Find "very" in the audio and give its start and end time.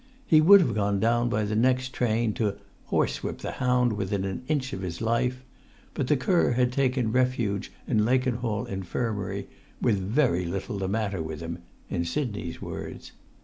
9.99-10.45